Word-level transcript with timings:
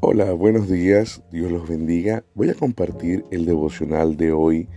Hola, 0.00 0.32
buenos 0.32 0.68
días, 0.68 1.24
Dios 1.32 1.50
los 1.50 1.68
bendiga. 1.68 2.22
Voy 2.36 2.50
a 2.50 2.54
compartir 2.54 3.24
el 3.32 3.44
devocional 3.46 4.16
de 4.16 4.30
hoy, 4.30 4.68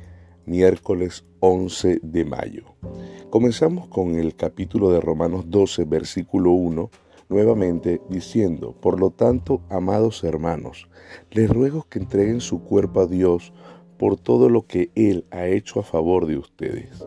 miércoles 0.48 1.26
11 1.42 2.00
de 2.02 2.26
mayo. 2.26 2.64
Comenzamos 3.30 3.88
con 3.88 4.16
el 4.16 4.36
capítulo 4.36 4.92
de 4.92 5.00
Romanos 5.00 5.46
12, 5.48 5.86
versículo 5.86 6.50
1, 6.54 6.90
nuevamente 7.30 8.02
diciendo, 8.10 8.76
por 8.82 9.00
lo 9.00 9.12
tanto, 9.12 9.62
amados 9.70 10.24
hermanos, 10.24 10.90
les 11.30 11.48
ruego 11.48 11.86
que 11.88 12.00
entreguen 12.00 12.42
su 12.42 12.64
cuerpo 12.64 13.02
a 13.02 13.06
Dios 13.06 13.54
por 14.00 14.20
todo 14.20 14.50
lo 14.50 14.66
que 14.66 14.90
Él 14.96 15.26
ha 15.30 15.46
hecho 15.46 15.80
a 15.80 15.84
favor 15.84 16.26
de 16.26 16.38
ustedes, 16.38 17.06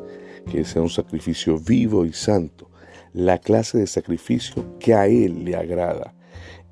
que 0.49 0.65
sea 0.65 0.83
un 0.83 0.89
sacrificio 0.89 1.59
vivo 1.59 2.07
y 2.07 2.13
santo, 2.13 2.71
la 3.13 3.39
clase 3.39 3.79
de 3.79 3.89
sacrificio 3.89 4.79
que 4.79 4.95
a 4.95 5.09
Él 5.09 5.45
le 5.45 5.57
agrada 5.57 6.15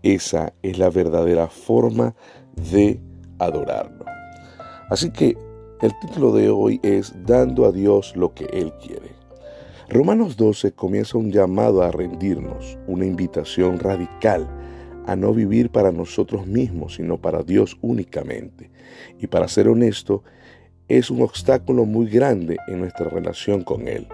esa 0.03 0.53
es 0.63 0.79
la 0.79 0.91
verdadera 0.91 1.49
forma 1.49 2.15
de 2.73 3.01
adorarlo. 3.39 4.05
Así 4.91 5.11
que 5.11 5.37
el 5.81 5.93
título 6.01 6.33
de 6.33 6.51
hoy 6.51 6.81
es 6.83 7.13
Dando 7.27 7.67
a 7.67 7.73
Dios 7.73 8.15
lo 8.17 8.35
que 8.35 8.45
Él 8.47 8.73
quiere. 8.81 9.11
Romanos 9.89 10.37
12 10.37 10.73
comienza 10.73 11.19
un 11.19 11.31
llamado 11.31 11.83
a 11.83 11.91
rendirnos, 11.91 12.79
una 12.87 13.05
invitación 13.05 13.79
radical 13.79 14.49
a 15.07 15.17
no 15.17 15.35
vivir 15.35 15.71
para 15.71 15.93
nosotros 15.93 16.47
mismos, 16.47 16.95
sino 16.95 17.21
para 17.21 17.43
Dios 17.43 17.77
únicamente. 17.83 18.71
Y 19.19 19.27
para 19.27 19.49
ser 19.49 19.69
honesto, 19.69 20.23
es 20.89 21.11
un 21.11 21.23
obstáculo 21.23 21.85
muy 21.85 22.07
grande 22.07 22.59
en 22.69 22.81
nuestra 22.81 23.09
relación 23.09 23.65
con 23.65 23.89
Él. 23.89 24.07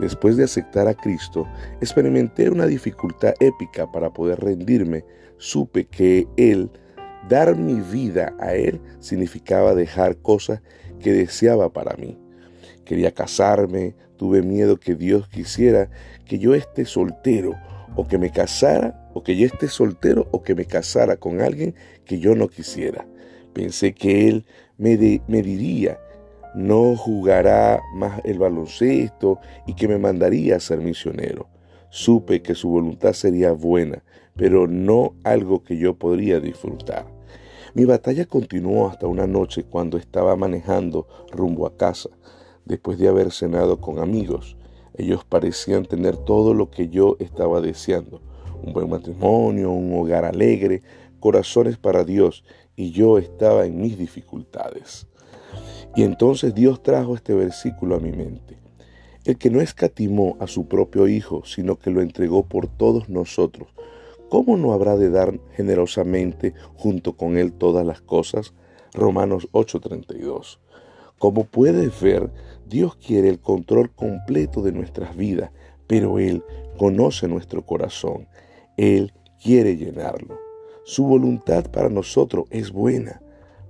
Después 0.00 0.36
de 0.36 0.44
aceptar 0.44 0.88
a 0.88 0.94
Cristo, 0.94 1.46
experimenté 1.80 2.50
una 2.50 2.66
dificultad 2.66 3.34
épica 3.40 3.90
para 3.90 4.10
poder 4.10 4.40
rendirme. 4.40 5.04
Supe 5.38 5.84
que 5.84 6.26
Él, 6.36 6.70
dar 7.28 7.56
mi 7.56 7.80
vida 7.80 8.34
a 8.40 8.54
Él, 8.54 8.80
significaba 8.98 9.74
dejar 9.74 10.16
cosas 10.16 10.60
que 11.00 11.12
deseaba 11.12 11.72
para 11.72 11.96
mí. 11.96 12.18
Quería 12.84 13.12
casarme, 13.12 13.94
tuve 14.16 14.42
miedo 14.42 14.78
que 14.78 14.94
Dios 14.94 15.28
quisiera 15.28 15.88
que 16.26 16.38
yo 16.38 16.54
esté 16.54 16.84
soltero 16.84 17.54
o 17.96 18.06
que 18.06 18.18
me 18.18 18.30
casara, 18.30 19.08
o 19.14 19.22
que 19.22 19.36
yo 19.36 19.46
esté 19.46 19.68
soltero 19.68 20.28
o 20.32 20.42
que 20.42 20.56
me 20.56 20.64
casara 20.64 21.16
con 21.16 21.40
alguien 21.40 21.74
que 22.04 22.18
yo 22.18 22.34
no 22.34 22.48
quisiera. 22.48 23.06
Pensé 23.52 23.94
que 23.94 24.28
Él 24.28 24.44
me, 24.76 25.22
me 25.28 25.42
diría 25.42 26.00
no 26.54 26.96
jugará 26.96 27.82
más 27.94 28.20
el 28.24 28.38
baloncesto 28.38 29.38
y 29.66 29.74
que 29.74 29.88
me 29.88 29.98
mandaría 29.98 30.56
a 30.56 30.60
ser 30.60 30.78
misionero. 30.78 31.48
Supe 31.90 32.42
que 32.42 32.54
su 32.54 32.68
voluntad 32.68 33.12
sería 33.12 33.52
buena, 33.52 34.02
pero 34.36 34.66
no 34.66 35.14
algo 35.24 35.62
que 35.62 35.76
yo 35.76 35.94
podría 35.98 36.40
disfrutar. 36.40 37.06
Mi 37.74 37.84
batalla 37.84 38.26
continuó 38.26 38.88
hasta 38.88 39.08
una 39.08 39.26
noche 39.26 39.64
cuando 39.64 39.98
estaba 39.98 40.36
manejando 40.36 41.08
rumbo 41.32 41.66
a 41.66 41.76
casa, 41.76 42.10
después 42.64 42.98
de 42.98 43.08
haber 43.08 43.32
cenado 43.32 43.80
con 43.80 43.98
amigos. 43.98 44.56
Ellos 44.96 45.24
parecían 45.24 45.84
tener 45.84 46.16
todo 46.16 46.54
lo 46.54 46.70
que 46.70 46.88
yo 46.88 47.16
estaba 47.18 47.60
deseando, 47.60 48.22
un 48.62 48.72
buen 48.72 48.88
matrimonio, 48.88 49.72
un 49.72 49.92
hogar 49.98 50.24
alegre, 50.24 50.82
corazones 51.18 51.76
para 51.76 52.04
Dios, 52.04 52.44
y 52.76 52.92
yo 52.92 53.18
estaba 53.18 53.66
en 53.66 53.80
mis 53.80 53.98
dificultades. 53.98 55.08
Y 55.96 56.02
entonces 56.02 56.54
Dios 56.54 56.82
trajo 56.82 57.14
este 57.14 57.34
versículo 57.34 57.94
a 57.94 58.00
mi 58.00 58.10
mente. 58.10 58.58
El 59.24 59.38
que 59.38 59.50
no 59.50 59.60
escatimó 59.60 60.36
a 60.40 60.46
su 60.46 60.66
propio 60.66 61.06
Hijo, 61.06 61.44
sino 61.44 61.78
que 61.78 61.90
lo 61.90 62.02
entregó 62.02 62.46
por 62.46 62.66
todos 62.66 63.08
nosotros, 63.08 63.68
¿cómo 64.28 64.56
no 64.56 64.72
habrá 64.72 64.96
de 64.96 65.10
dar 65.10 65.38
generosamente 65.56 66.52
junto 66.74 67.16
con 67.16 67.38
Él 67.38 67.52
todas 67.52 67.86
las 67.86 68.02
cosas? 68.02 68.54
Romanos 68.92 69.48
8:32. 69.52 70.58
Como 71.18 71.44
puedes 71.44 72.00
ver, 72.00 72.30
Dios 72.66 72.96
quiere 72.96 73.28
el 73.28 73.38
control 73.38 73.90
completo 73.90 74.62
de 74.62 74.72
nuestras 74.72 75.16
vidas, 75.16 75.52
pero 75.86 76.18
Él 76.18 76.42
conoce 76.76 77.28
nuestro 77.28 77.64
corazón. 77.64 78.26
Él 78.76 79.12
quiere 79.42 79.76
llenarlo. 79.76 80.38
Su 80.84 81.04
voluntad 81.04 81.70
para 81.70 81.88
nosotros 81.88 82.46
es 82.50 82.72
buena 82.72 83.22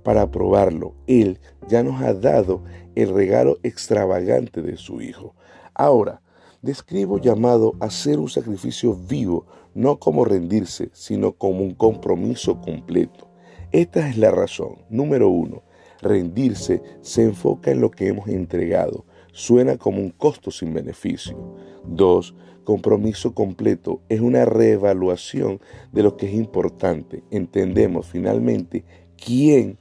para 0.05 0.29
probarlo. 0.29 0.93
Él 1.07 1.39
ya 1.67 1.81
nos 1.81 1.99
ha 2.01 2.13
dado 2.13 2.61
el 2.93 3.13
regalo 3.13 3.57
extravagante 3.63 4.61
de 4.61 4.77
su 4.77 5.01
Hijo. 5.01 5.33
Ahora, 5.73 6.21
describo 6.61 7.17
llamado 7.19 7.73
a 7.79 7.89
ser 7.89 8.19
un 8.19 8.29
sacrificio 8.29 8.93
vivo, 8.93 9.47
no 9.73 9.97
como 9.97 10.23
rendirse, 10.23 10.89
sino 10.93 11.33
como 11.33 11.63
un 11.63 11.73
compromiso 11.73 12.61
completo. 12.61 13.27
Esta 13.71 14.07
es 14.07 14.17
la 14.17 14.29
razón. 14.29 14.75
Número 14.89 15.27
uno, 15.27 15.63
rendirse 16.03 16.83
se 17.01 17.23
enfoca 17.23 17.71
en 17.71 17.81
lo 17.81 17.89
que 17.89 18.07
hemos 18.07 18.29
entregado. 18.29 19.05
Suena 19.33 19.77
como 19.77 20.01
un 20.01 20.11
costo 20.11 20.51
sin 20.51 20.71
beneficio. 20.71 21.35
Dos, 21.83 22.35
compromiso 22.63 23.33
completo 23.33 24.01
es 24.07 24.21
una 24.21 24.45
reevaluación 24.45 25.59
de 25.91 26.03
lo 26.03 26.15
que 26.15 26.27
es 26.27 26.35
importante. 26.35 27.23
Entendemos 27.31 28.05
finalmente 28.05 28.85
quién 29.17 29.79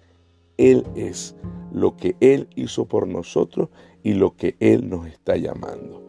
él 0.56 0.86
es, 0.94 1.34
lo 1.74 1.96
que 1.96 2.16
Él 2.20 2.48
hizo 2.54 2.86
por 2.86 3.08
nosotros 3.08 3.68
y 4.02 4.14
lo 4.14 4.36
que 4.36 4.56
Él 4.60 4.88
nos 4.88 5.06
está 5.06 5.36
llamando. 5.36 6.02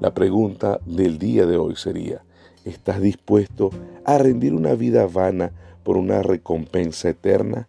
La 0.00 0.14
pregunta 0.14 0.80
del 0.86 1.18
día 1.18 1.46
de 1.46 1.58
hoy 1.58 1.76
sería, 1.76 2.24
¿estás 2.64 3.02
dispuesto 3.02 3.70
a 4.04 4.16
rendir 4.16 4.54
una 4.54 4.74
vida 4.74 5.06
vana 5.06 5.52
por 5.84 5.98
una 5.98 6.22
recompensa 6.22 7.10
eterna? 7.10 7.68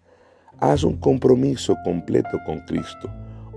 Haz 0.59 0.84
un 0.84 0.97
compromiso 0.97 1.75
completo 1.84 2.40
con 2.46 2.59
Cristo. 2.62 3.09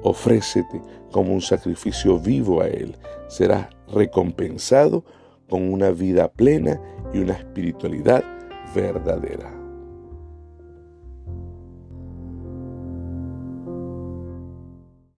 Ofrécete 0.02 0.82
como 1.12 1.32
un 1.32 1.40
sacrificio 1.40 2.18
vivo 2.18 2.62
a 2.62 2.66
Él. 2.66 2.96
Serás 3.28 3.68
recompensado 3.88 5.04
con 5.48 5.72
una 5.72 5.90
vida 5.90 6.28
plena 6.28 6.80
y 7.12 7.18
una 7.18 7.34
espiritualidad 7.34 8.24
verdadera. 8.74 9.63